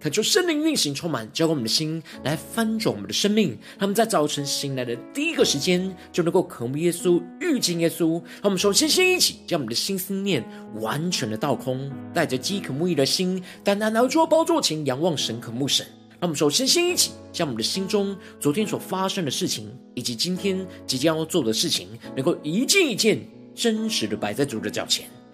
[0.00, 3.58] 恳求圣灵运行，充满，浇灌我们的心，来翻转我们的生命。
[3.78, 8.12] 他们在早晨醒来的第一个时间，就能够渴慕耶稣、遇见耶稣。
[8.12, 10.42] 让我们首先先一起将我们的心思念
[10.76, 15.86] 完全的倒空，带着饥渴慕义的心，单单来到宝座前仰望神、渴慕神。
[16.12, 23.22] 让我们首先先一起将我们的心中昨天所发生的事情，以及今天即将要做的事情，能够一件一件
[23.54, 25.06] 真实的摆在主的脚前，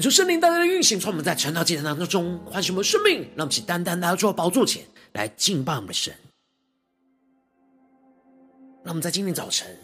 [0.00, 6.14] 恳求圣灵单单的运行，从我们在晨祷祭坛当中唤醒我们生命，让我们起单单来到主宝座前来敬拜我们的神。
[8.82, 9.76] 让我们在今天早晨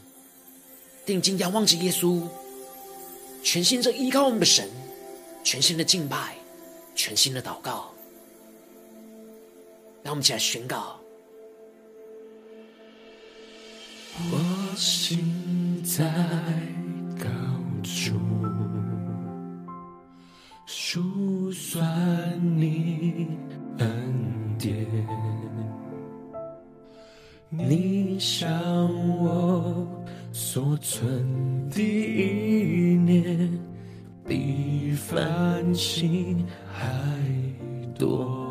[1.04, 2.26] 定睛仰望着耶稣，
[3.42, 4.66] 全心的依靠我们的神，
[5.44, 6.34] 全心的敬拜，
[6.94, 7.92] 全心的祷告。
[10.02, 10.98] 让我们起来宣告：
[14.32, 16.06] 我心在
[20.66, 21.80] 数算
[22.58, 23.28] 你
[23.78, 24.84] 恩典，
[27.48, 28.50] 你向
[29.20, 29.86] 我
[30.32, 33.48] 所存的意念，
[34.26, 36.82] 比繁星还
[37.96, 38.45] 多。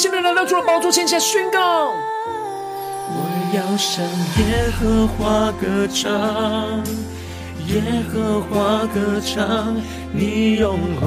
[0.00, 1.92] 让我们全心的来到主的宝座前，前宣告：
[3.10, 3.18] 我
[3.54, 4.02] 要向
[4.38, 6.10] 耶和华歌唱，
[7.66, 9.76] 耶和华歌唱，
[10.12, 11.04] 你永恒。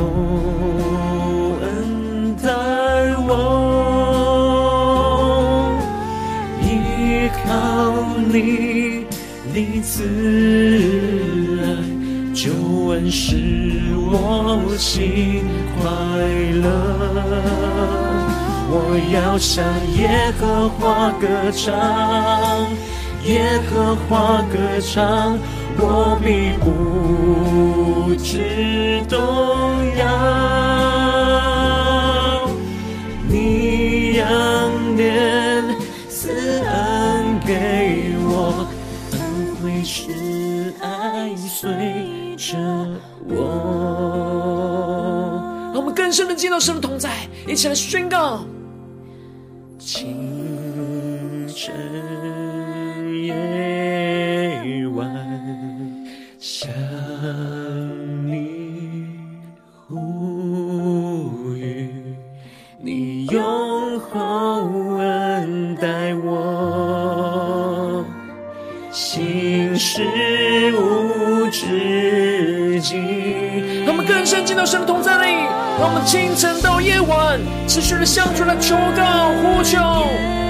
[2.37, 2.51] 在
[3.25, 3.31] 我
[6.61, 6.67] 依
[7.43, 7.49] 靠
[8.31, 9.07] 你，
[9.53, 10.03] 你慈
[11.63, 11.65] 爱
[12.35, 12.51] 救
[12.89, 13.25] 恩使
[13.95, 15.45] 我心
[15.79, 15.89] 快
[16.61, 16.67] 乐。
[18.75, 19.63] 我要向
[19.95, 21.71] 耶和华歌唱，
[23.23, 25.37] 耶和华歌唱，
[25.77, 29.15] 我必不致动
[29.95, 30.01] 摇。
[33.29, 34.25] 你仰
[34.95, 35.63] 念
[36.09, 36.31] 赐
[36.65, 38.65] 恩给我，
[39.11, 42.57] 恩惠是爱随着
[43.29, 43.35] 我。
[45.75, 47.11] 我们更深的见到神的同在，
[47.47, 48.43] 一起来宣告。
[74.33, 74.41] 境。
[74.41, 75.33] 让我们更深进到神的同在里，
[75.79, 80.42] 让我们清晨到夜晚，持续的向主来求告呼求。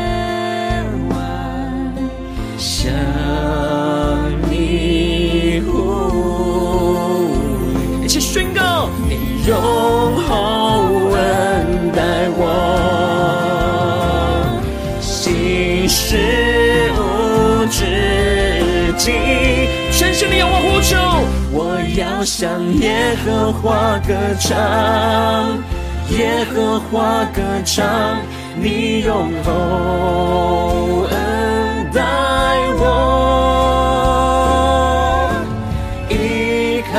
[22.26, 24.56] 向耶和华歌唱，
[26.10, 27.86] 耶和华歌唱，
[28.56, 32.02] 你用厚恩待
[32.80, 32.82] 我，
[36.10, 36.96] 依靠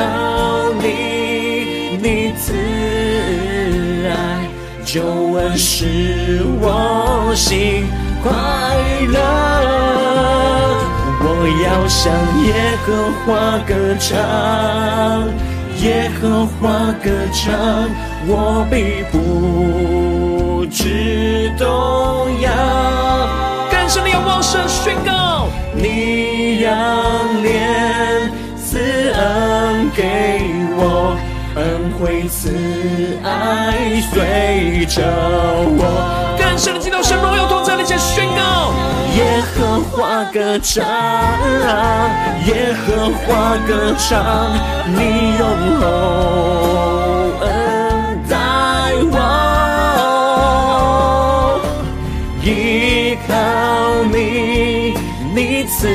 [0.81, 2.53] 你，你慈
[4.07, 4.13] 爱
[4.85, 5.01] 救
[5.33, 7.87] 恩使我心
[8.23, 8.31] 快
[9.07, 10.04] 乐。
[11.47, 12.11] 我要向
[12.43, 12.49] 耶
[12.81, 12.89] 和
[13.21, 14.17] 华歌唱，
[15.79, 17.53] 耶和华歌唱，
[18.25, 22.49] 我必不知动摇。
[23.69, 26.73] 更深的仰望神宣告，你仰
[27.43, 28.27] 脸
[28.57, 31.15] 赐恩给我，
[31.57, 32.49] 恩惠慈
[33.23, 35.03] 爱随着
[35.77, 36.34] 我。
[36.55, 38.71] 更深的敬拜神荣耀同在的一起宣告。
[39.17, 40.85] 耶和华歌唱，
[42.45, 44.55] 耶和华歌唱，
[44.87, 45.45] 你用
[45.81, 45.85] 厚
[47.41, 47.45] 恩
[48.29, 48.37] 待
[49.11, 49.19] 我，
[52.41, 53.33] 依靠
[54.05, 54.95] 你，
[55.35, 55.89] 你慈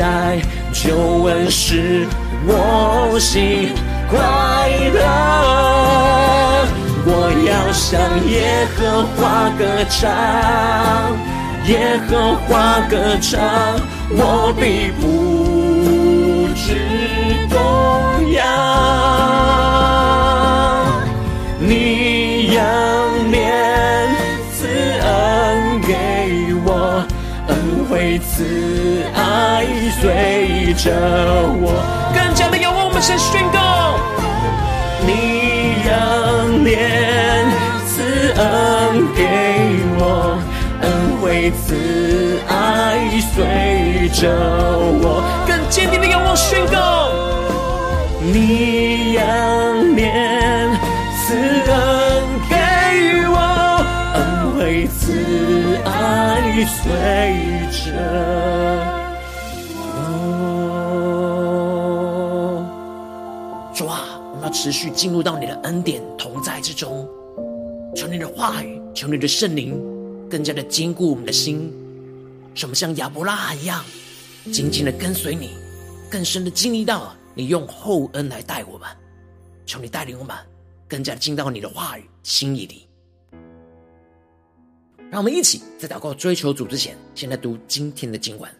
[0.00, 0.40] 爱
[0.72, 2.06] 救恩使
[2.46, 3.74] 我心
[4.08, 4.16] 快
[4.94, 5.69] 乐。
[7.90, 7.98] 向
[8.28, 10.08] 耶和华歌唱。
[11.66, 13.40] 耶和华歌唱，
[14.10, 16.66] 我必不致
[17.50, 17.58] 动
[18.32, 18.38] 摇。
[21.58, 22.62] 你仰
[23.32, 23.42] 脸
[24.52, 25.90] 赐恩给
[26.64, 27.04] 我，
[27.48, 27.52] 恩
[27.90, 29.66] 惠慈爱
[30.00, 30.86] 随着
[31.60, 31.64] 我。
[32.14, 33.98] 更加的仰望我们神宣告，
[35.04, 35.10] 你
[35.84, 35.90] 仰
[36.64, 36.70] 脸
[37.49, 37.49] 赐
[38.40, 39.20] 恩给
[39.98, 40.02] 我。
[40.82, 40.88] 恩
[41.20, 44.20] 惠慈爱随着
[45.02, 47.12] 我，更坚定的仰望宣告。
[48.22, 49.24] 你仰
[49.94, 50.00] 脸
[51.18, 51.72] 赐恩
[52.48, 52.56] 给
[53.28, 53.36] 我，
[54.14, 54.18] 恩
[54.56, 55.12] 惠慈
[55.84, 56.80] 爱随
[57.70, 57.78] 着
[59.94, 59.98] 我。
[63.74, 64.00] 主啊，
[64.32, 67.06] 我们要持续进入到你的恩典同在之中，
[68.00, 69.78] 求你的话语，求你的圣灵。
[70.30, 71.70] 更加的坚固我们的心，
[72.54, 73.84] 使我们像亚伯拉罕一样，
[74.50, 75.50] 紧紧的跟随你，
[76.10, 78.88] 更深的经历到你用厚恩来待我们。
[79.66, 80.34] 求你带领我们，
[80.88, 82.88] 更加的进到你的话语心意里。
[85.10, 88.50] 让我们一起在祷告追求主之前，先来读今天的经文。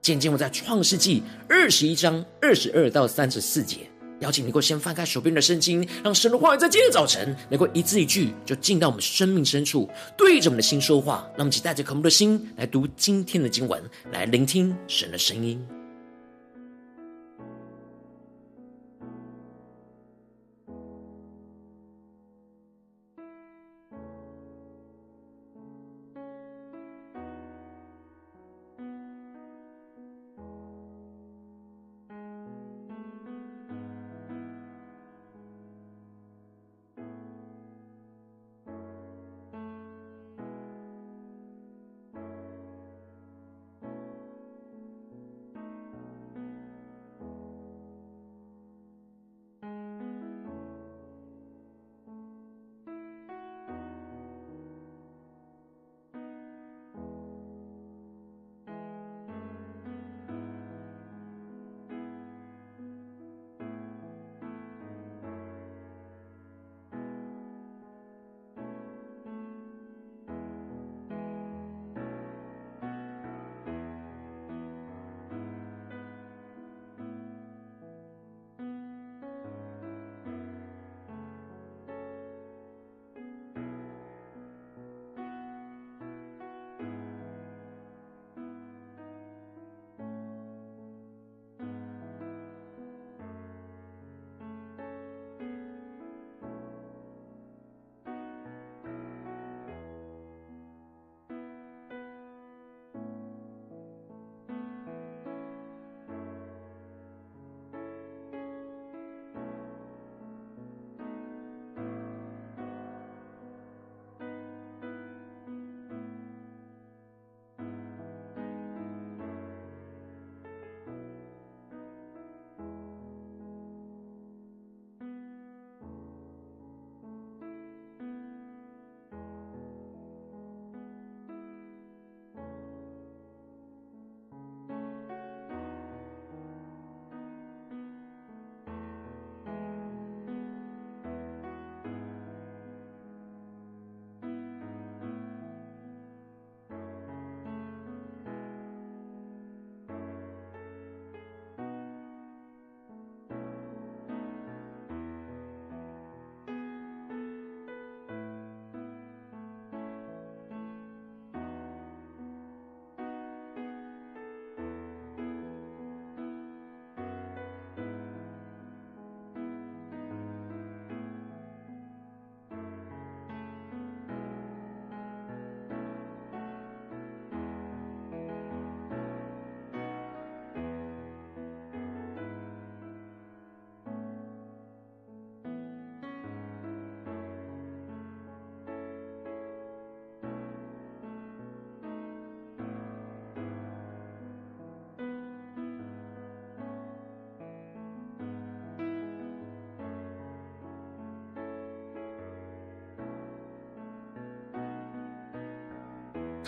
[0.00, 3.87] 今天我在创世纪二十一章二十二到三十四节。
[4.20, 11.24] 邀请你能够先翻开手边的圣经，让神的话语在今天早晨能够一字一句就进到我们生命深处，对着我们的心说话。
[11.36, 13.82] 让我们一起带着渴慕的心来读今天的经文，
[14.12, 15.77] 来聆听神的声音。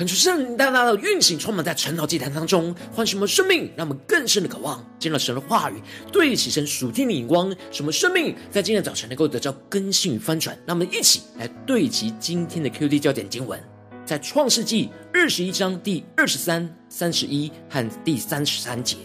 [0.00, 5.74] 恳求圣灵大大的运行，充满在晨祷祭坛当中，唤醒我们生命，让我们更深的渴望见到神的话语，
[6.10, 10.58] 对齐神属天的眼光，什么生命在今天早晨能够得到更新与翻转。
[10.64, 13.62] 让我们一起来对齐今天的 QD 焦点经文，
[14.06, 18.96] 在创世纪二十一章第二十三、三十一和第三十三节。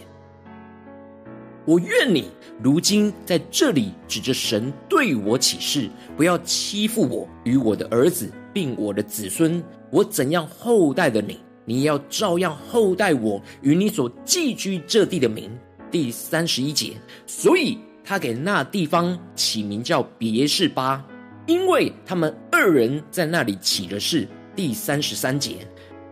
[1.66, 2.30] 我愿你
[2.62, 9.62] 如今在这里指着神对我起誓，不要欺负我与我的儿子，并我的子孙。
[9.90, 15.50] 我怎样厚待的你，你要照样厚待我与你所寄居这地的民。
[15.90, 16.94] 第三十一节，
[17.26, 21.04] 所以他给那地方起名叫别是巴，
[21.46, 24.26] 因为他们二人在那里起了誓。
[24.54, 25.56] 第三十三节，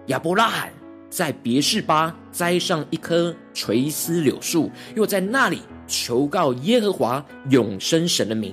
[0.08, 0.70] 亚伯拉罕。
[1.08, 8.52] 在别是巴栽上一棵垂丝柳树，又在那里求告耶和华永生神的名。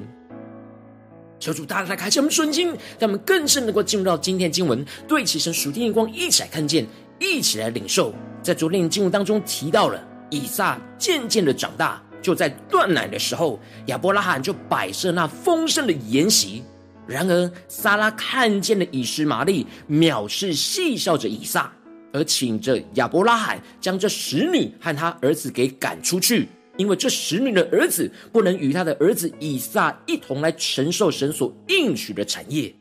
[1.42, 2.68] 求主大大开启我们顺经，
[3.00, 6.86] 让我们更深能够进入到今天的经文，对齐神属天眼光，一起来看见，
[7.20, 8.14] 一起来领受。
[8.44, 16.64] 在昨天的经文当中提到了以撒渐渐的长大，就在断奶的时候，亚伯拉罕就摆设那丰盛的筵席。
[17.08, 21.74] 然而撒拉看见了以实玛利，藐视戏笑着以撒。
[22.14, 26.48] 而请着亚伯拉罕将这使女和他儿子给赶出去，
[26.82, 32.74] 因为这使女的儿子不能与他的儿子以撒一同来承受神所应许的产业。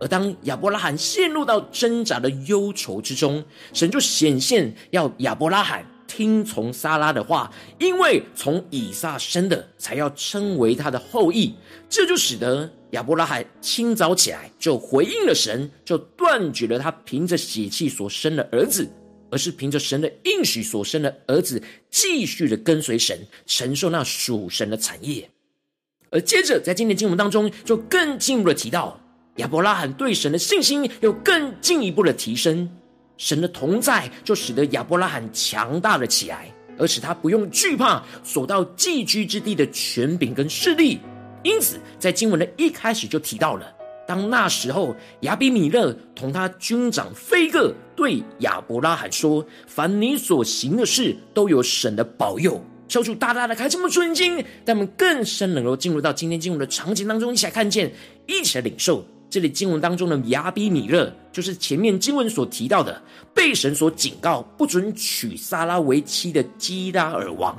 [0.00, 11.52] 而当亚伯拉罕陷入到挣扎的忧愁之中，神就显现要亚伯拉罕听从撒拉的话，因为从以撒生的才要称为他的后裔。
[11.88, 12.70] 这就使得。
[12.92, 18.88] 亚伯拉罕清早起来就回应了神，就断绝了他凭着血气所生的儿子，
[19.30, 25.28] 而是凭着神的应许所生的儿子，继续的跟随神，承受那属神的产业。
[26.10, 28.98] 而接着在今天经文当中，就更进一步的提到
[29.36, 32.68] 亚伯拉罕对神的信心又更进一步的提升，
[33.16, 40.98] 神的同在就使得亚伯拉罕强大了起来，而使他不用惧怕所到寄居之地的权柄跟势力。
[41.44, 43.72] 因此，在经文的一开始就提到了，
[44.08, 57.92] 当那时候亚比米勒同他军长菲戈对亚伯拉罕说：“凡你所行的事，都有神的保佑。”求主大大的开这么纯经，但我们更深能够进入到今天经文的场景当中，一起来看见，
[58.26, 63.02] 一起来领受这里经文当中的亚比米勒，就是前面经文所提到的
[63.34, 67.54] 被神所警告不准娶撒拉为妻的基拉尔王。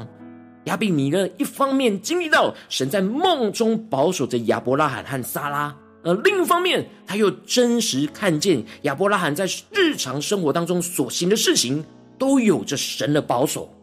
[0.63, 11.83] 亚比米勒一方面经历到神在梦中保守着亚伯拉罕和撒拉，而另一方面他又真实看见亚伯拉罕在日常生活当中所行的事情
[12.17, 13.73] 都有着神的保守，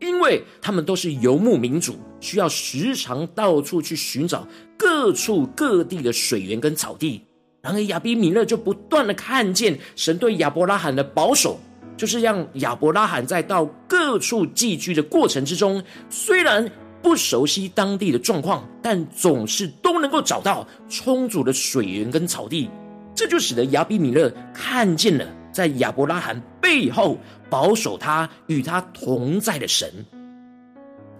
[0.00, 7.22] 因为他们都是游牧民族，需要时常到处去寻找各处各地的水源跟草地。
[7.62, 11.60] 然而亚比米勒就不断的看见神对亚伯拉罕的保守。
[11.94, 16.68] 就是让亚伯拉罕在到各处寄居的过程之中，虽然
[17.02, 22.70] 不熟悉当地的状况，但总是都能够找到充足的水源跟草地。
[23.14, 27.18] 这就使得亚比米勒看见了在亚伯拉罕背后
[27.50, 29.92] 保守他、与他同在的神。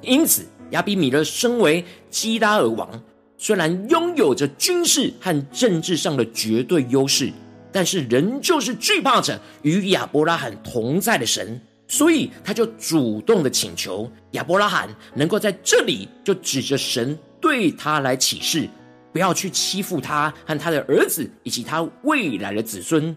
[0.00, 3.02] 因此，亚比米勒身为基拉尔王，
[3.36, 7.32] 虽然拥有着军事和政治上的绝对优势。
[7.74, 11.58] 但是仍旧是惧怕着与亚伯拉罕同在的神，
[11.88, 18.68] 所以他就主动的请求亚伯拉罕能够在这里就指着神对他来起誓，
[19.12, 23.14] 不要去欺负他和他的儿子以及他未来的子孙。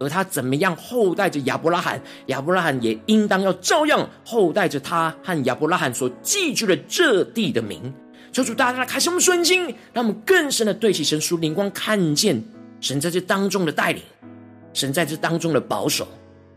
[0.00, 7.80] 而他怎么样厚待着亚伯拉罕，亚伯拉罕也应当要照样厚待着他和亚伯拉罕所寄居的这地的民。
[8.32, 12.42] 求主大大开启我们顺心，让我们更深的对齐神属灵光看见。
[12.80, 14.02] 神在这当中的带领，
[14.72, 16.08] 神在这当中的保守，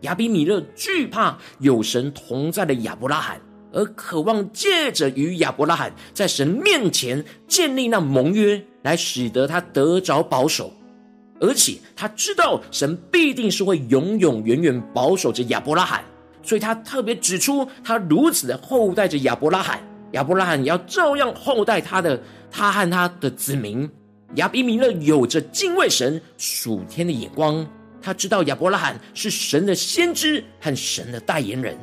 [0.02, 3.40] 亚比米勒惧怕有神同在的亚伯拉罕，
[3.76, 10.72] 而渴望借着与亚伯拉罕在神面前建立那盟约，来使得他得着保守。
[11.42, 16.02] 而且他知道神必定是会永永远远保守着亚伯拉罕，
[16.42, 22.18] 所以他特别指出，他如此的厚待着亚伯拉罕，亚伯拉罕也要照样厚待他的
[22.50, 23.88] 他和他的子民。
[24.36, 27.68] 亚比米勒有着敬畏神属天的眼光，
[28.02, 31.78] 他知道亚伯拉罕是神的先知和神的代言人，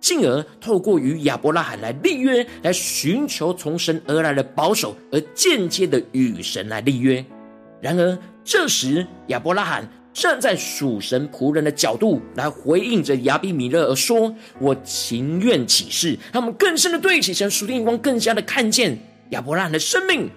[0.00, 7.24] 进而透过与亚伯拉罕来立约，来寻求从神而来的保守，而间接的与神来立约。
[7.80, 18.96] 然而这时亚伯拉罕站在属神仆人的角度来回应着亚比米勒而说：“我情愿起誓。”他们更深的对齐神属天眼光，更加的看见
[19.30, 20.30] 亚伯拉罕的生命。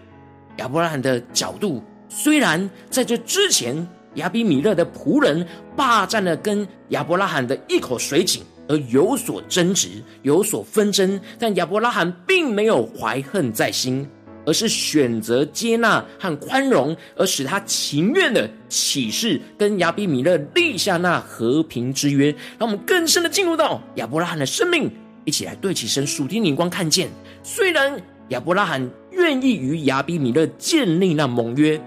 [0.57, 5.47] 亚伯拉罕的角度，虽然在这之前，亚比米勒的仆人
[5.77, 9.89] 霸占了跟亚伯拉罕的一口水井，而有所争执，
[10.21, 11.19] 有所纷争。
[11.37, 14.07] 但亚伯拉罕并没有怀恨在心，
[14.45, 22.33] 而是选择接纳和宽容，而使他情愿的起誓跟亚比米勒立下那和平之约。
[22.57, 24.89] 让我们更深的进入到亚伯拉罕的生命，
[25.25, 27.09] 一起来对起神属天灵光，看见
[27.43, 31.81] 虽然亚伯拉罕愿意与亚比米勒建立那盟约。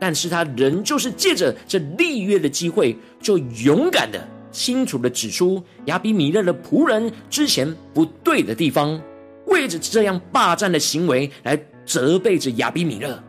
[0.00, 9.00] 但是他仍旧是借着这立约的机会，就勇敢的、清楚的指出亚比米勒的仆人之前不对的地方，
[9.46, 13.22] 为着这样霸占的行为来责备着亚比米勒，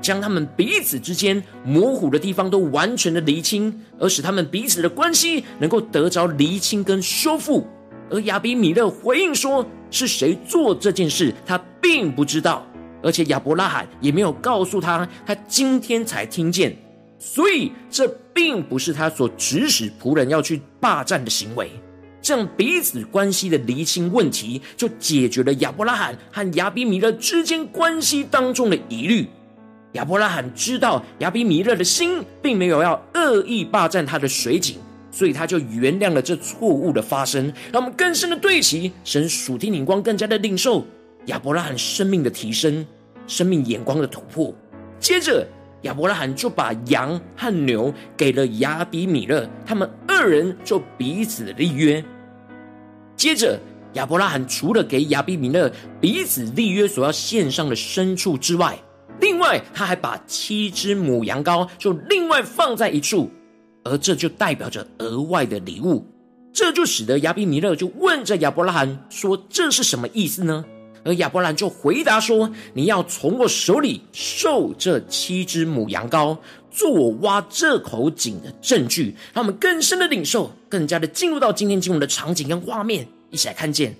[0.00, 7.64] 将他们彼此之间模糊的地方都完全的厘清，而使他们彼此的关系能够得着厘清跟修复。
[8.10, 11.32] 而亚比米勒回应说：“是谁做这件事？
[11.46, 12.66] 他并不知道。”
[13.04, 16.76] 而且亚伯拉罕也没有告诉他，他今天才听见，
[17.24, 21.70] 所以这并不是他所指使仆人要去霸占的行为。
[22.20, 29.28] 这样彼此关系的厘清问题，就解决了亚伯拉罕和亚比米勒之间关系当中的疑虑。
[29.92, 34.76] 亚伯拉罕知道亚比米勒的心并没有要恶意霸占他的水井，
[35.12, 37.52] 所以他就原谅了这错误的发生。
[37.72, 40.84] 让我们更深的对齐神属天灵光，更加的领受。
[41.26, 42.84] 亚伯拉罕生命的提升，
[43.28, 44.52] 生命眼光的突破。
[44.98, 45.46] 接着，
[45.82, 52.02] 亚伯拉罕就把羊和牛给了亚比米勒，他们二人就彼此立约。
[53.16, 53.58] 接着，
[53.94, 58.78] 亚伯拉罕除了给亚比米勒彼此立约所要献上的牲畜之外，
[59.20, 63.30] 另外他还把七只母羊羔就另外放在一处，
[63.84, 66.06] 而这就代表着额外的礼物。
[66.52, 70.64] 这就使得亚比米勒就问着亚伯拉罕说：“这是什么意思呢？”
[71.04, 76.38] 而亚伯兰就回答说：“你要从我手里受这七只母羊羔，
[76.70, 83.96] 做我挖这口井的证据。”让我们更深的领受，更加的进入到今天经文的场景跟画面，一起来看见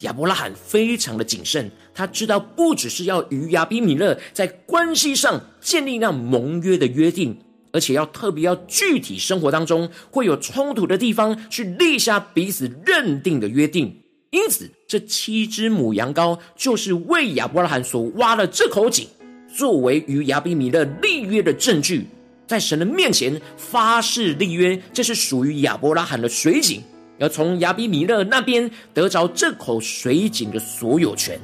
[0.00, 7.36] 亚伯拉罕非常的谨慎，他知道不只是要与亚比米勒在关系上建立那盟约的约定，
[7.72, 13.96] 而且要特别要具体生活当中会有冲突的地方去立下彼此认定的约定。
[14.30, 19.08] 因此，这七只母羊羔就是为亚伯拉罕所挖的这口井，
[19.52, 22.06] 作为与亚比米勒立约的证据，
[22.46, 26.80] 在神的面前发誓立约，这是属于亚伯拉罕的水井，
[27.18, 31.36] 要从亚比米勒那边得着这口水井的所有权，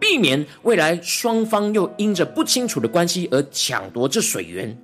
[0.00, 4.76] 避免未来双方又因着不清楚的关系而抢夺这水源。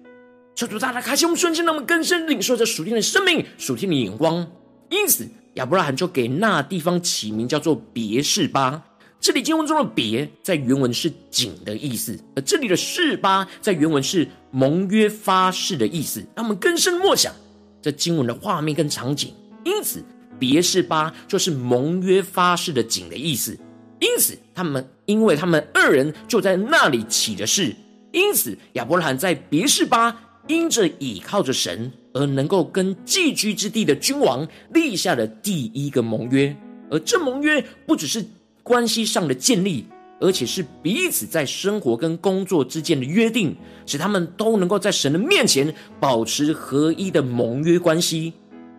[0.55, 4.47] 求主大大开启我们瞬间，让我们更深领受着属天的生命、属天的眼光。
[4.91, 5.29] 因此。
[5.55, 8.81] 亚伯拉罕就给那地方起名叫做别是巴。
[9.19, 16.25] 这里经文中的“别”在原文是井的意思，而这里的“是巴”在原文是盟约发誓的意思。
[16.37, 17.35] 让我们更深默想
[17.83, 19.35] 这经文的画面跟场景。
[19.65, 20.01] 因此，
[20.39, 23.59] 别是巴就是盟约发誓的井的意思。
[23.99, 27.75] 因此，他们因为他们二人就在那里起的誓，
[28.13, 30.17] 因此亚伯拉罕在别是巴
[30.49, 31.93] 因着倚靠着神。
[32.15, 36.57] 而能够跟寄居之地的君王立下的第一个盟约，
[36.91, 38.27] 而这盟约不只是
[38.65, 39.85] 关系上的建立，
[40.19, 43.55] 而且是彼此在生活跟工作之间的约定，
[43.87, 48.33] 使他们都能够在神的面前保持合一的盟约关系。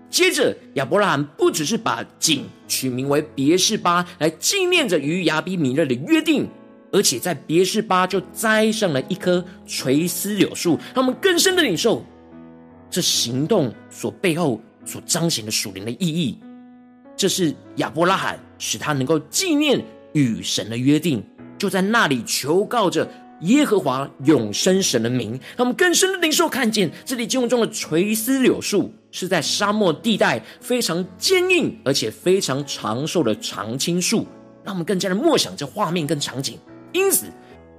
[0.10, 6.46] 接着，亚伯拉罕不只是把井取名为别是巴来纪念着与亚比米勒的约定，
[6.92, 12.04] 而且在别是巴就栽上了一棵垂丝柳树，让我们更深的领受。
[12.90, 16.40] 这行动所背后所彰显的属灵的意义，
[17.16, 19.80] 这是亚伯拉罕使他能够纪念
[20.14, 21.24] 与神的约定，
[21.58, 23.08] 就在那里求告着
[23.42, 25.34] 耶和华永生神的名。
[25.56, 34.26] 让我们更深的领受看见，这里经文中的垂丝柳树是在沙漠地带非常坚硬而且非常长寿的常青树。
[34.64, 36.58] 让我们更加的默想这画面跟场景。
[36.92, 37.26] 因此，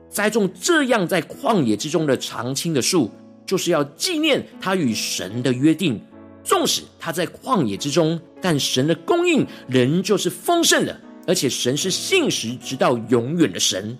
[0.08, 3.10] 栽种这样在旷野之中的常青的树。
[3.46, 6.00] 就是要纪念他与神的约定，
[6.44, 13.98] 纵使他在旷野之中，但神的供应仍旧是丰盛的，而且神是信实直到永远的神。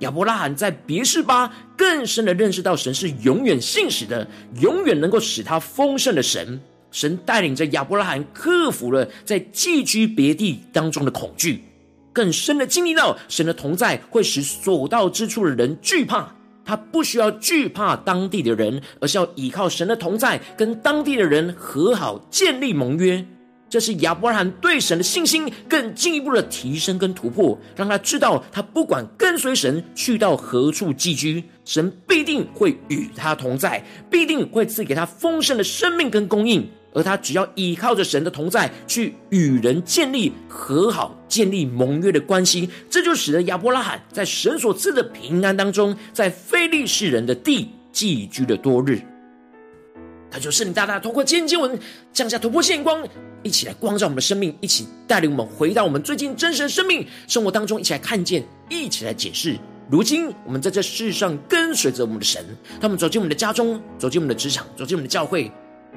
[0.00, 4.28] 亚伯拉罕在别是巴更深的认识到神是永远信实的，
[4.60, 6.60] 永远能够使他丰盛的神。
[6.90, 11.64] 神带领着亚伯拉罕克服了在寄居别地当中的恐惧，
[12.14, 16.34] 更深的经历到神的同在会使所到之处的人惧怕。
[16.64, 23.22] 他不需要惧怕当地的人，而是要依靠神的同在，跟当地的人和好，建立盟约。
[23.68, 36.66] 这是亚伯拉罕对神的信心更进一步的提升跟突破，让他知道，他不管跟随神去到何处寄居，神必定会与他同在，必定会赐给他丰盛的生命跟供应。
[36.94, 49.02] 而他只要依靠着神的同在，去与人建立和好、建立盟约的关系，这就使得亚伯拉罕在神所赐的平安当中，在非利士人的地寄居了多日。
[50.30, 51.78] 他就圣灵大大通过今天经文
[52.12, 53.06] 降下突破线光，
[53.42, 59.56] 一起来光照我们的生命，一起带领我们回到我们最近真实的生命生活当中，一起来看见，一起来解释。
[59.88, 62.44] 如今我们在这世上跟随着我们的神，
[62.80, 65.52] 他们走进我们的家中，走进我们的职场，走进我们的教会，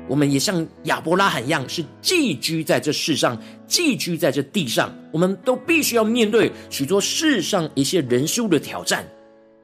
[0.08, 4.92] 我们也像亚伯拉罕一样，是寄居在这世上，寄居在这地上。
[5.12, 9.06] 我们都必须要面对许多世上一些人事物的挑战。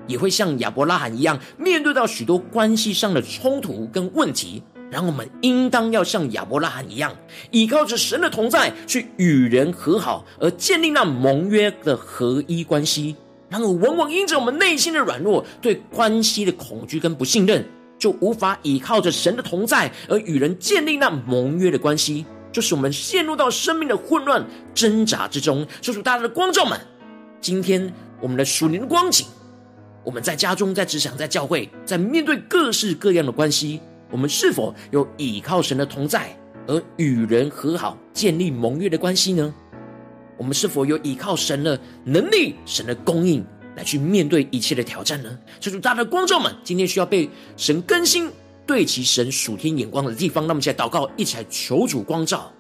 [0.05, 7.15] 也会像亚伯拉罕一样，面对到许多关系上的冲突跟问题，然后我们应当要像亚伯拉罕一样，
[7.51, 13.15] 依靠着神的同在，去与人和好，而建立那盟约的合一关系。
[13.47, 17.65] 然而，往往因着我们内心的软弱，对关系的恐惧跟不信任，
[18.03, 25.65] 就无法依靠着神的同在，而与人建立那盟约的关系，就是我们陷入到生命的混乱挣扎之中。
[25.79, 26.77] 求主大家的光照们，
[27.39, 29.25] 今天我们的属灵的光景。
[30.03, 33.79] 我们在家中、在职场、在教会，在面对各式各样的关系，
[34.11, 36.37] 我们是否有倚靠神的同在
[36.67, 39.55] 而与人和好、建立盟约的关系呢？
[40.37, 45.37] 我们是否有倚靠神的能力、神的供应来去面对一切的挑战呢？
[45.59, 48.29] 求主大的光照们，今天需要被神更新、
[48.67, 52.51] 对齐神属天眼光的地方，那么一起来祷告，一起来求主光照。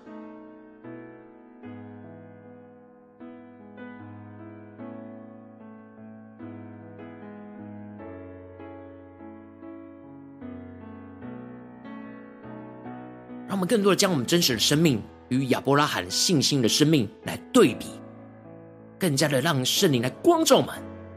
[13.45, 14.99] 让我们更多的将我们真实的生命
[15.29, 17.85] 与亚伯拉罕信心的生命来对比，
[18.97, 20.73] 更加的让圣灵来光照我们，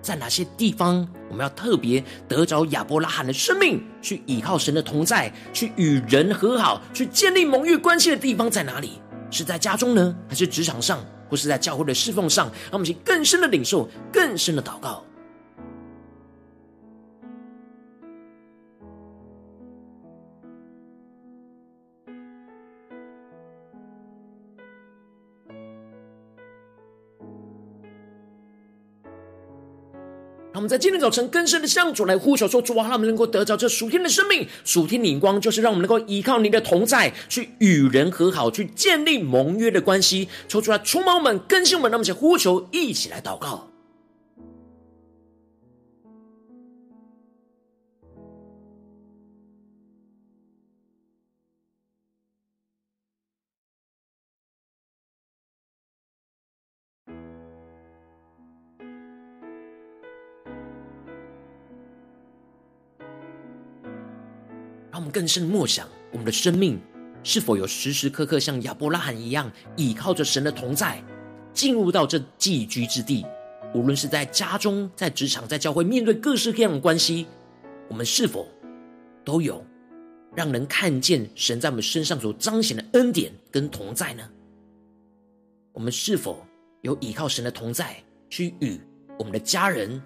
[0.06, 9.00] 在哪些地方我们要特别得着亚伯拉罕的生命，去依靠神的同在，去与人和好，去建立盟约关系的地方在哪里？
[9.32, 12.46] 是在家中呢，还是职场上，或是在教会的侍奉上？
[12.46, 15.04] 让我们去更深的领受，更深的祷告。
[30.68, 40.28] 在今天早晨更深的向主来呼求说：主啊，让我们能够得到这属天的生命、属天的眼光，就是让我们能够依靠你的同在，去与人和好，去建立盟约的关系。
[40.48, 43.75] 抽出来充满我们、更新我们，让我们一起呼求，一起来祷告。
[64.96, 66.80] 让我们更深默想，我们的生命
[67.22, 71.04] 是否有时时刻刻像亚伯拉罕一样，依靠着神的同在，
[71.52, 73.22] 进入到这寄居之地。
[73.74, 77.26] 无论是在家中、在职场、在教会，面对各式各样的关系，
[77.90, 78.48] 我们是否
[79.22, 79.62] 都有
[80.34, 84.26] 让人看见神在我们身上所彰显的恩典跟同在呢？
[85.74, 86.42] 我们是否
[86.80, 88.80] 有依靠神的同在，去与
[89.18, 90.02] 我们的家人、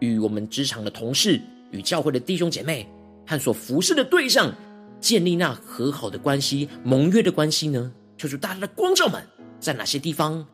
[0.00, 2.86] 与我们职场的同事、与教会的弟兄姐妹，
[3.26, 4.54] 和所服侍的对象
[5.00, 7.92] 建立那和好的关系、盟约的关系呢？
[8.16, 9.22] 求主大大的光照们，
[9.58, 10.46] 在哪些地方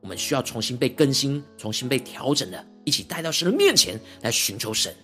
[0.00, 4.94] 我们需要重新被更新、重新被调整的，一起带到神的面前来寻求神。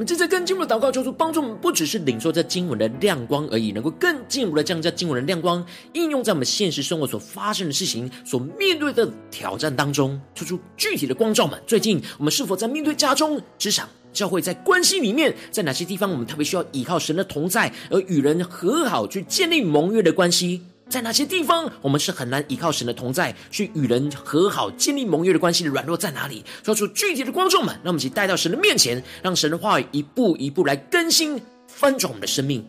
[0.00, 11.60] 我们正在更进一步的祷告，求主帮助我们，不只是领受这经文的亮光而已，能够更进一步的将这经文的亮光应用在我们现实生活所发生的事情、所面对的挑战当中，求出具体的光照们。
[11.66, 20.62] 最近我们是否在面对家中、职场、教会，在关系里面，在哪些地方我们特别需要依靠神的同在，而与人和好，去建立盟约的关系？
[20.90, 26.44] 在哪些地方，我们是很难依靠神的同在，去与人和好、建立盟约的关系的软弱在哪里？
[26.64, 32.66] 说出具体的观众们，让我们一起带到神的面前，让神的话语一步一步来更新、翻转我们的生命。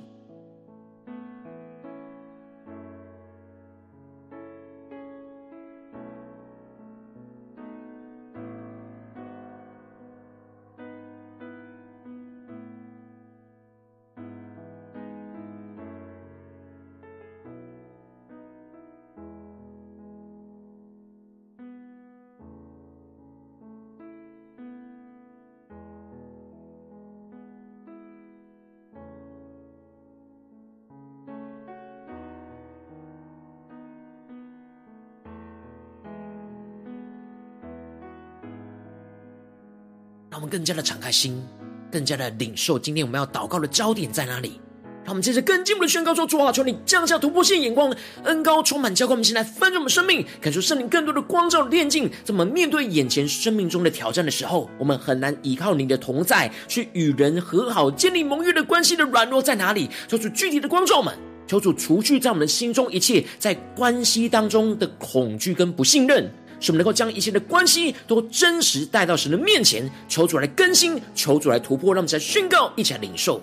[40.52, 41.42] 更加的敞开心，
[41.90, 42.78] 更加的领受。
[42.78, 44.60] 今天我们要祷告的焦点在哪里？
[45.04, 47.92] 让我们接着更进一步的宣告说：主啊，求你降下突破性眼光，
[48.24, 52.08] 恩高充满，教灌我们现在翻转我们生命，感受圣灵更多的光照炼净。
[52.10, 59.90] 在我们面对眼前生命中的挑战的时候，我们很难依靠你的同在去与人和好、建立盟约的关系的软弱在哪里？
[60.08, 66.32] 求主具体的光照我们，求主除去在我们心中一切在关系当中的恐惧跟不信任，
[66.62, 73.42] 使我们能够将一切的关系都真实带到神的面前，求主来更新，求主来突破，让我们再宣告，一起来领受。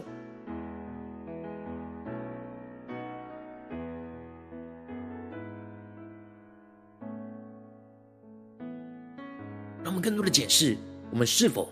[10.01, 10.75] 更多的解释，
[11.11, 11.69] 我们是否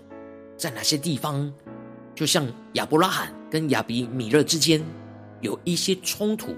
[0.58, 1.50] 在哪些地方，
[2.14, 4.82] 就像亚伯拉罕跟亚比米勒之间
[5.40, 6.54] 有一些冲突，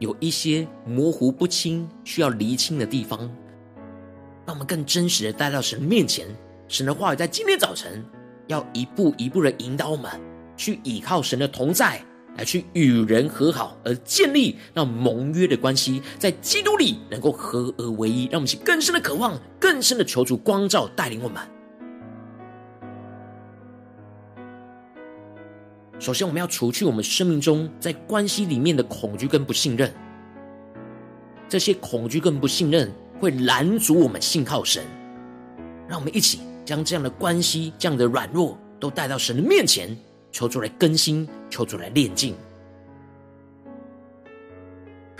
[0.00, 3.30] 有一些模糊不清需要厘清的地方，
[4.50, 6.26] 让我们更真实的带到神面前。
[6.66, 8.04] 神的话语在今天早晨
[8.48, 10.10] 要一步一步的引导我们，
[10.56, 12.02] 去依靠神的同在。
[12.36, 21.40] 来去与人和好，而建立那盟约的关系，在基督里能够合而为一，让我们去更深的渴望，更深的求主光照带领我们。
[26.00, 29.92] 首先，我们要除去我们生命中在关系里面的恐惧跟不信任，
[31.48, 34.82] 这些恐惧跟不信任会拦阻我们信靠神。
[35.86, 39.96] 让我们一起将这样的关系、这样的软弱都带到神的面前。
[40.32, 42.34] 求主来更新，求主来炼净。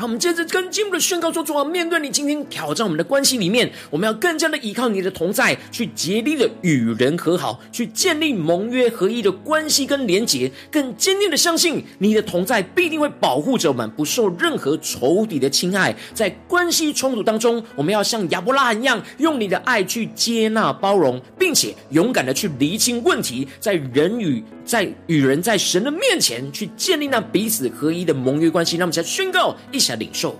[0.00, 15.94] 让我们接着更进一步的宣告说：主啊，面对你今天挑战我们的关系里面，我们要更加的依靠你的同在，去竭力的与人和好，去建立盟约合一的关系跟连结，更坚定的相信你的同在必定会保护着我们，不受任何仇敌的侵害。
[16.14, 28.78] 在关系冲突当中，我们要像亚伯拉罕一样，用你的爱去接纳包容，并且勇敢的去厘清问题，在人与在与人在神的面前去建立那彼此合一的盟约关系。
[28.78, 29.89] 让我们再宣告一起。
[29.96, 30.37] 领受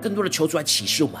[0.00, 1.20] 更多的求主来启示我们，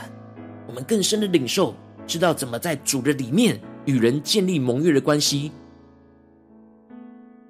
[0.66, 1.74] 我们更深的领受，
[2.06, 5.52] 知道怎么在主的里面与人建立盟约的关系，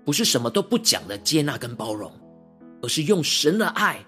[0.05, 2.11] 不是什么都不讲的接纳跟包容，
[2.83, 3.99] 而是用神的爱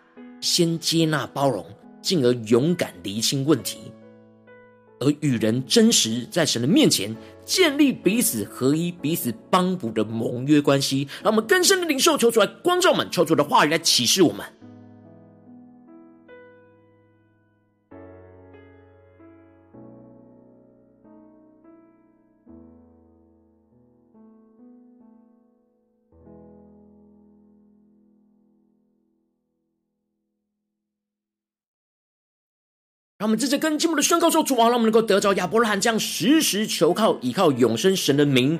[0.41, 1.65] 先接纳包容，
[2.01, 3.93] 进而勇敢厘清问题，
[4.99, 11.07] 而与人真实在神的面前建立彼此合一、彼此帮补的盟约关系。
[11.23, 14.45] 让我们更深的领受，求主来光照我们，求主的话语来启示我们。
[33.23, 38.59] 让我们接着更进一步的宣告说：主啊，让我们能够得着亚伯拉罕这样时时求靠、依靠永生神的名，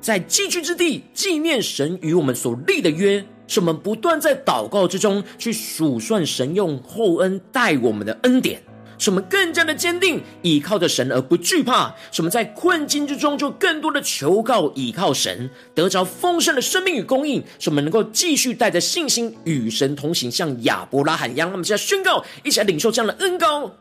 [0.00, 8.62] 在寄居之地纪念神与我们所立的约，使我们不断在祷告之中去数算神用厚恩待我们的恩典，
[8.98, 21.48] 使我们更加的坚定依靠着神而不惧怕，使我们在困境之中就更多的求告依靠神，得着丰盛的生命与供应，使我们能够继续带着信心与神同行，像亚伯拉罕一样。
[21.48, 23.74] 让我们现在宣告，一起来领受这样的恩膏。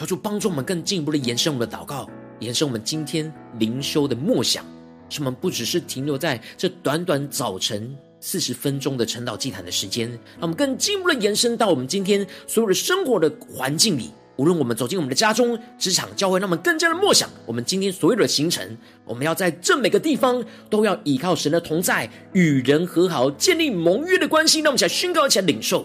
[0.00, 2.08] 求主帮助我们更进一步的延伸我们的祷告，
[2.38, 4.64] 延伸我们今天灵修的默想，
[5.10, 14.10] 使我们不只是停留在这短短早晨四十分钟的晨祷祭坛的时间，让我们更进一步的延伸到我们今天所有的生活的环境里。
[14.36, 18.74] 无论我们走进我们的家中、职场、教会，让我们更加的默想我们今天所有的行程。
[19.04, 24.60] 我们要在这每个地方都要依靠神的同在，与人和好，建立盟约的关系。
[24.60, 25.84] 让我们一起来宣告，一起来领受。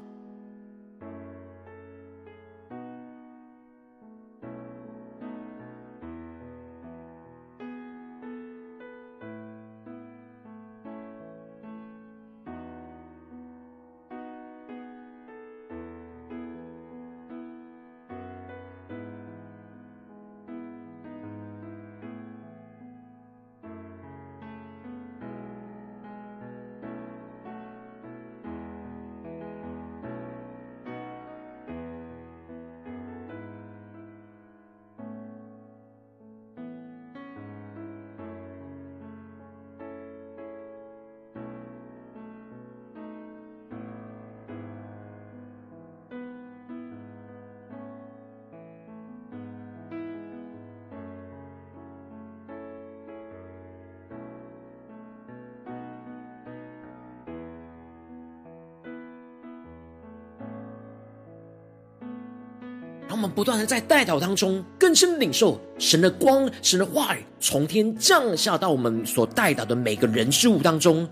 [63.21, 71.07] 我们不断的在代祷当中更深领受神的光、神的话语从天降下到我们所代祷的每个人事物当中，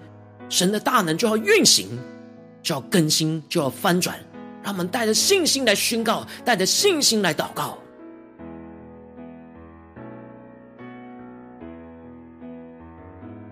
[0.49, 1.87] 神的大能就要运行，
[2.63, 4.19] 就要更新，就要翻转。
[4.63, 7.77] 让我们带着信心来宣告，带着信心来祷告。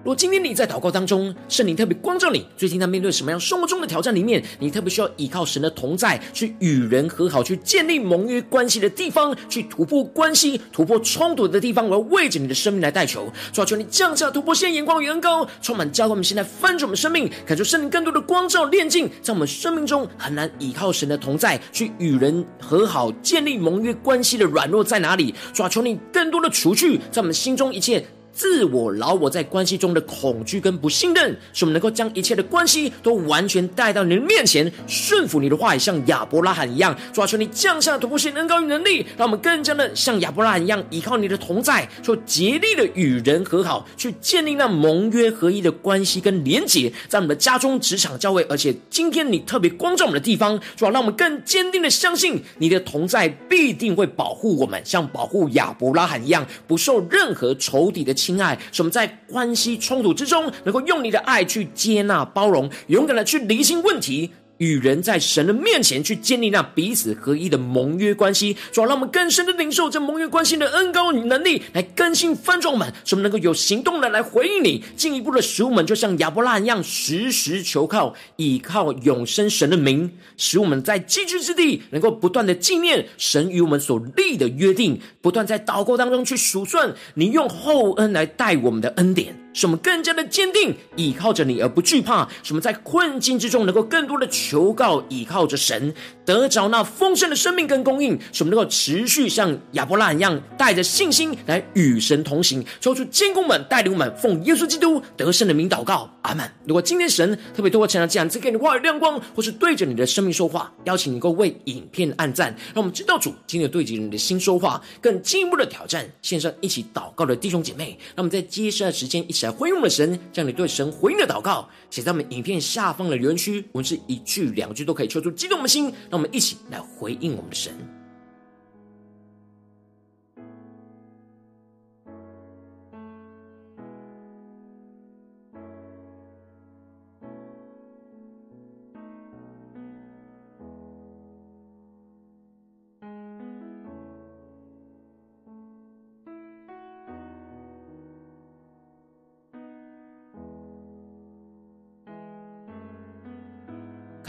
[0.08, 25.36] 如今天你在祷告当中，圣灵特别光照你，最近在面对什么样生活中的挑战里面，你特别需要依靠神的同在，去与人和好，去建立盟约关系的地方，去突破关系、突破冲突的地方，我要为着你的生命来代求，主啊，求你降下突破线、眼光与恩膏，充满教会我们现在翻转我们生命，感受圣灵更多的光照、炼净，在我们生命中很难依靠神的同在，去与人和好、建立盟约关系的软弱在哪里？
[25.52, 28.06] 主啊，求你更多的除去在我们心中一切。
[28.38, 36.96] 自我、老我在关系中的恐惧跟不信任，使我们能够将一切的关系都完全带到你的面前，顺服你的话语，像亚伯拉罕一样。
[37.12, 64.32] 主啊，求你降下突破性恩膏与能力，让我们更加的像亚伯拉罕一样，依靠你的同在，说竭力的与人和好，去建立那盟约合一的关系跟连结，在我们的家中、职场、教会，而且今天你特别光照我们的地方，主啊，让我们更坚定的相信你的同在必定会保护我们，像保护亚伯拉罕一样，不受任何仇敌的亲爱，使我们在关系冲突之中，能够用你的爱去接纳、包容，勇敢的去厘清问题。
[64.58, 89.47] 与人在神的面前去建立那彼此合一的盟约关系，主要让我们更深的领受这盟约关系的恩膏与能力，来更新翻转我们，使我们能够有行动的来回应你，进一步的使我们就像亚伯拉罕一样，时时求靠倚靠永生神的名，使我们在寄居之地能够不断的纪念神与我们所立的约定，不断在祷告当中去数算你用厚恩来待我们的恩典。
[89.58, 95.92] 使我们更加的坚定，倚靠着你而不惧怕；使我们在困境之中能够更多的求告，倚靠着神，
[96.24, 98.20] 得着那丰盛的生命跟供应。
[98.32, 106.48] 使我们能够持续像亚伯拉罕一样，带着信心来与神同行，抽出监工们，带领我们奉耶稣基督得胜的名祷告，阿门。
[106.68, 127.74] 如果今天神特别透过这样子给你话语亮光，或是对着你的生命说话，邀请你能够为影片按赞，让我们知道主今天对着你的心说话，更进一步的挑战线上一起祷告的弟兄姐妹，让我们在接下来时间一起来回应我们的神，将你对神回应的祷告写在我们影片下方的留言区，文字一句两句都可以抽出激动的心，让我们一起来回应我们的神。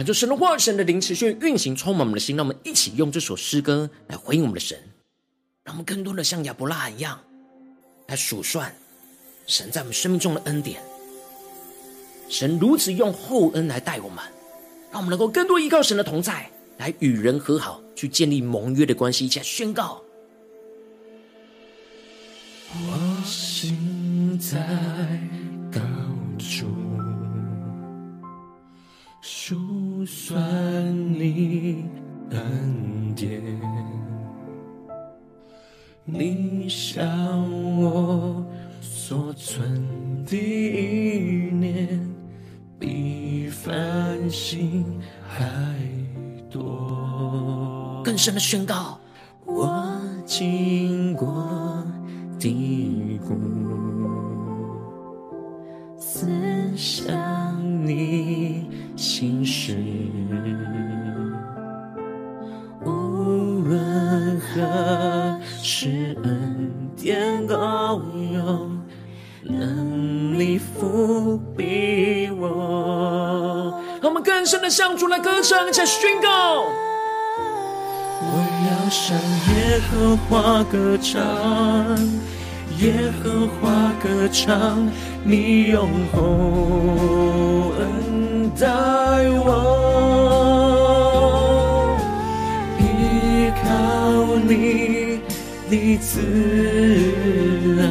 [0.08, 2.34] 就神的话语、神的灵持续运行，充满我们的心。
[2.34, 4.78] 让我们一起用这首诗歌来回应我们的神，
[5.62, 7.20] 让我们更多的像亚伯拉罕一样
[8.06, 8.74] 来数算
[9.46, 10.80] 神在我们生命中的恩典。
[12.30, 14.24] 神如此用厚恩来待我们，
[14.90, 20.02] 让我们能够更多依靠神的同在，来与人和好，去建立盟约的关系，一起来宣告。
[22.72, 24.58] 我心在
[25.70, 25.80] 高
[26.38, 26.66] 处。
[29.20, 29.56] 数
[30.04, 31.84] 算你
[32.30, 33.42] 恩典，
[36.04, 37.02] 你向
[37.80, 38.44] 我
[38.80, 42.00] 所存的意念，
[42.78, 45.78] 比繁星还
[46.50, 48.02] 多。
[48.04, 48.97] 更深的宣告，
[75.48, 76.66] 主来歌唱，且宣告。
[78.20, 78.26] 我
[78.68, 79.16] 要向
[79.54, 81.16] 耶和华歌唱，
[82.80, 84.86] 耶和华歌唱，
[85.24, 88.66] 你用厚恩待
[89.42, 89.46] 我，
[92.78, 93.66] 依靠
[94.46, 94.52] 你
[95.70, 96.20] 你慈
[97.80, 97.82] 爱，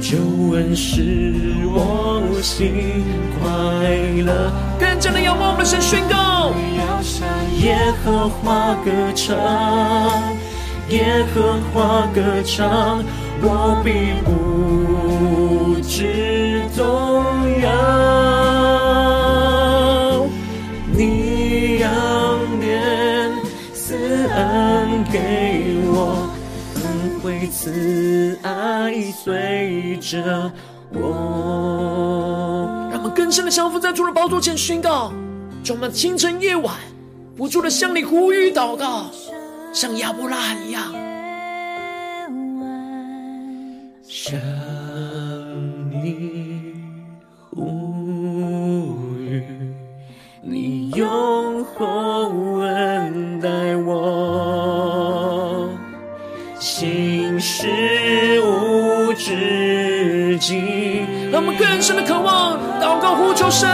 [0.00, 0.16] 救
[0.54, 3.02] 恩使我心
[3.40, 3.42] 快
[4.22, 4.52] 乐。
[4.78, 6.23] 更加的仰望我们的神宣告。
[7.64, 9.34] 耶和华歌唱，
[10.90, 13.02] 耶和华歌唱，
[13.40, 17.24] 我必不知动
[17.62, 17.70] 摇。
[20.92, 21.90] 你仰
[22.60, 23.32] 脸
[23.72, 23.96] 赐
[24.26, 26.28] 恩给我，
[26.74, 30.52] 恩惠慈爱随着
[30.92, 31.00] 我。
[32.92, 35.10] 让我们更深的降服在主的宝座前宣告，
[35.62, 36.74] 就我们清晨夜晚。
[37.36, 39.06] 不住的向你呼吁祷告，
[39.72, 40.94] 像亚伯拉罕一样。
[44.06, 44.38] 向
[45.90, 46.74] 你
[47.50, 48.86] 呼
[49.18, 49.42] 吁，
[50.42, 53.48] 你用厚恩待
[53.84, 55.68] 我，
[56.60, 57.66] 心事
[58.42, 60.62] 无止境。
[61.32, 63.68] 让我们更深的渴望祷告呼求神，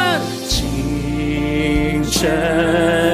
[0.48, 3.09] 清晨。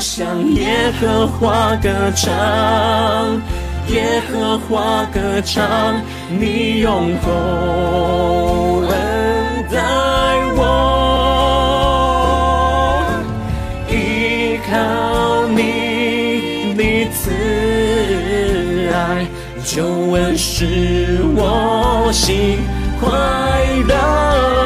[0.00, 2.30] 向耶和华歌唱，
[3.88, 7.30] 耶和华歌唱，你用口
[8.88, 8.92] 恩
[9.72, 9.82] 待
[10.56, 10.64] 我，
[13.90, 14.76] 依靠
[15.48, 17.30] 你，你慈
[18.94, 19.26] 爱
[19.64, 22.58] 就恩使我心
[23.00, 23.08] 快
[23.88, 24.57] 乐。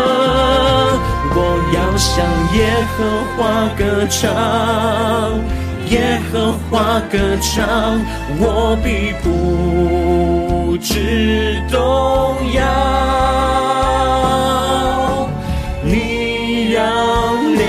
[2.03, 2.59] 向耶
[2.97, 2.99] 和
[3.37, 4.29] 华歌唱，
[5.89, 7.63] 耶和华歌唱，
[8.41, 11.79] 我必不致动
[12.53, 12.61] 摇。
[15.85, 16.83] 你仰
[17.55, 17.63] 脸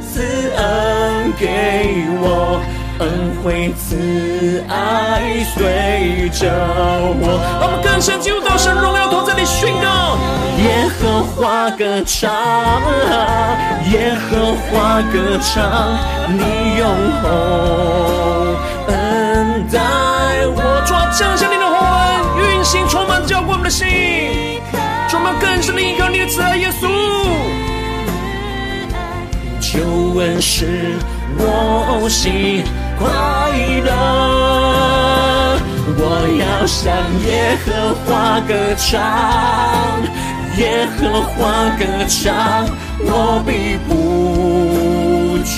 [0.00, 0.14] 赐
[0.56, 1.44] 恩给
[2.22, 2.58] 我，
[3.00, 3.06] 恩
[3.44, 6.40] 惠慈爱随着
[7.20, 7.22] 我。
[7.60, 10.16] 我们更深进入到神荣耀同在里宣告：
[10.56, 12.32] 耶和华歌唱，
[13.92, 15.98] 耶和华歌唱，
[16.32, 16.88] 你用
[17.20, 17.28] 厚
[18.88, 19.78] 恩待
[20.48, 20.82] 我。
[20.86, 23.86] 主啊，降下你的厚恩，运行充满浇灌我们的心，
[25.10, 26.88] 充满更深的依靠你的慈爱，耶稣。
[29.60, 30.94] 救恩使
[31.36, 32.64] 我心
[32.98, 33.04] 快
[33.84, 33.90] 乐，
[35.98, 36.00] 我
[36.40, 36.84] 要向
[37.26, 37.66] 耶和
[38.04, 39.00] 华歌唱，
[40.56, 41.34] 耶和华
[41.76, 42.66] 歌唱，
[43.00, 45.54] 我必不知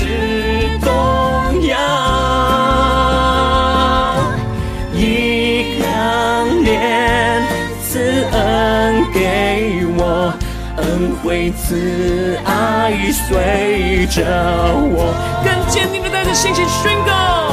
[0.84, 0.86] 动
[1.66, 1.76] 摇，
[4.94, 4.98] 以
[5.78, 5.82] 强
[6.64, 6.68] 烈
[7.88, 7.94] 赐
[8.32, 8.36] 恩，
[10.98, 14.20] 恩惠慈爱随着
[14.90, 17.52] 我，更坚定的带着信心宣告。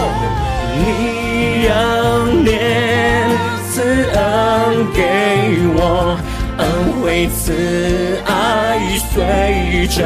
[0.75, 3.29] 你仰脸
[3.69, 3.83] 赐
[4.15, 6.17] 恩给我，
[6.57, 6.67] 恩
[7.03, 8.79] 惠慈爱
[9.13, 10.03] 随着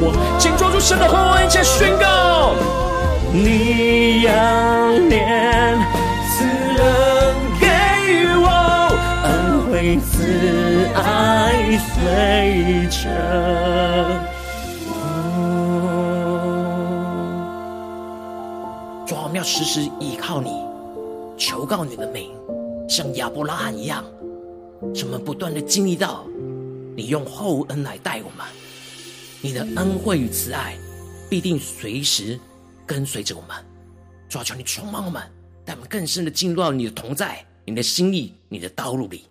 [0.00, 2.54] 我，请抓住神的厚恩，一起宣告。
[3.32, 5.76] 你仰脸
[6.30, 6.44] 赐
[6.80, 7.17] 恩，
[9.88, 10.22] 恩惠慈
[10.96, 13.08] 爱随着
[19.10, 20.50] 我们要时时依靠你，
[21.38, 22.30] 求告你的名，
[22.86, 24.04] 像亚伯拉罕一样，
[24.82, 26.26] 我们不断的经历到
[26.94, 28.46] 你用厚恩来待我们，
[29.40, 30.76] 你的恩惠与慈爱
[31.30, 32.38] 必定随时
[32.86, 33.56] 跟随着我们。
[34.28, 35.22] 主啊，求你充满我们，
[35.64, 39.24] 带我们更深的进入到你的同在你的心意、你的道路里。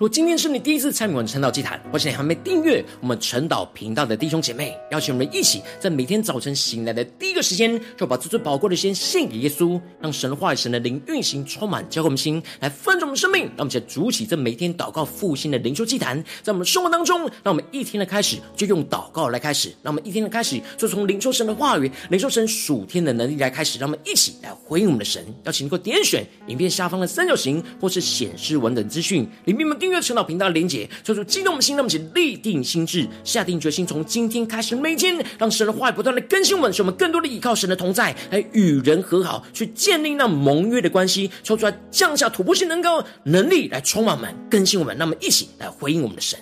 [0.00, 13.42] 如果今天是你第一次参与我们晨祷祭坛，或是你还没订阅我们晨祷频道的弟兄姐妹，邀请我们一起在每天早晨醒来的第一个时间，就把最最宝贵的先献给耶稣，让神话语、神的灵运行充满，交给我们心，来分盛我们生命。
[13.42, 25.22] 让我们先筑起这每天祷告复兴的灵修祭坛，在我们生活当中，让我们一天的开始就用祷告来开始，让我们一天的开始就从领受神的话语、领受神属天的能力来开始，让我们一起来回应我们的神。
[25.44, 46.38] 邀请你给我点选影片下方的三角形，或是显示文本资讯里面们订阅陈老频道的连结，求主激动的心，那么请立定心智，下定决心，从今天开始，每天让神的话语不断的更新我们，使我们更多的依靠神的同在，来与人和好，去建立那盟约的关系，抽出来降下突破性能够能力来充满我们，更新我们，那么一起来回应我们的神。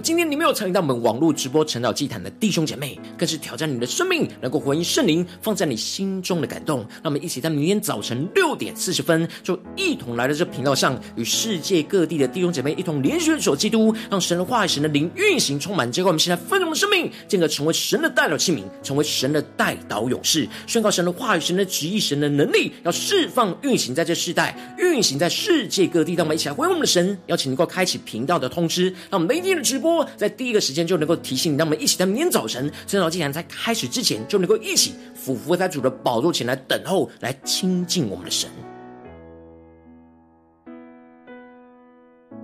[0.00, 6.80] 今天你没有参与到我们网络直播晨祷祭坛的弟兄姐妹，更是挑战你的生命，能够回应圣灵放在你心中的感动。
[6.80, 15.90] 让我们一起在明天早晨六点四十分，就一同来到这频道上，与世界各地的弟兄姐妹一同连续守基督，让神的话语、神的灵运行充满。
[15.90, 26.14] 结果我们现在分盛的生命，进而成为神的代表器皿，成为神的代祷勇士，宣告神的话语、神的旨意、神的能力，要释放运行在这世代，运行在世界各地。
[26.14, 29.85] 让我们一起来回应我们的神，邀请能够开启频道的通知，让我们每天的直播。
[30.16, 38.48] 在第一个时间就能够提醒你，让我们一起在明天早晨晨祷祭坛在开始之前，就能够一起俯伏在主的宝座前来等候，来亲近我们的神。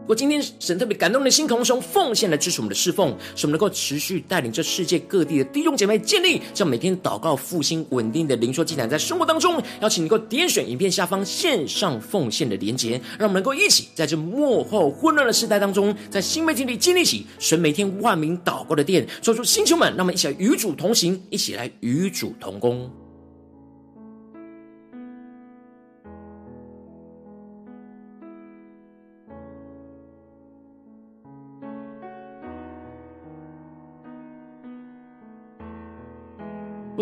[0.03, 22.91] 如果今天神特别感动的心，同时奉献来支持我们的侍奉，使我们能够持续带领这世界各地的弟兄姐妹建立这样每天祷告复兴稳定的灵说祭坛，在生活当中，邀请你能够点选影片下方线上奉献的连结，让我们能够一起在这幕后混乱的时代当中，在新媒体里建立起神每天万名祷告的殿，说出星球们，让我们一起来与主同行，一起来与主同工。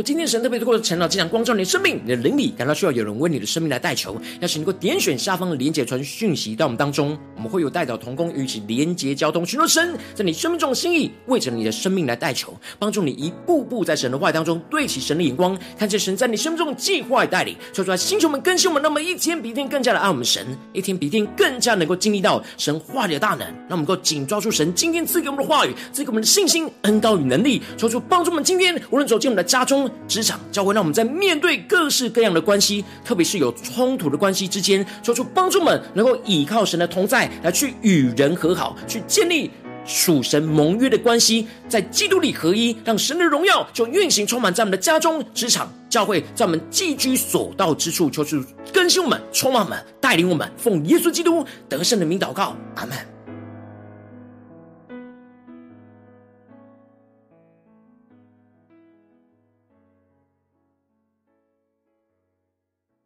[0.03, 29.90] 今天神特别透过晨祷这场光照你的生命，你的灵里感到需要有人为你的生命来代求，邀请你能够点选下方的连结传讯息到我们当中，我们会有代表同工与其连结交通，寻求神在你生命中的心意，为着你的生命来代求，帮助你一步步在神的话语当中对齐神的眼光，看见神在你生命中的计划与带领，说出来星球们更新我们，那么一天比一天更加的爱我们神，一天比一天更加能够经历到神话里的大能，让我们够紧抓住神今天赐给我们的话语，赐给我们的信心、恩膏与能力，说出帮助我们今天无论走进我们的家中。
[30.09, 39.51] 职场教会，让我们在面对各式各样的关系，特别是有冲突的关系之间，求出帮助们能够倚靠神的同在，来去与人和好，去建立
[39.85, 53.20] 属神盟约的关系，在基督里合一，让神的荣耀就运行充满在我们的家中、职场、教会，在我们寄居所到之处，求主更新我们、充满我们、带领我们，奉耶稣基督得胜的名祷告，阿门。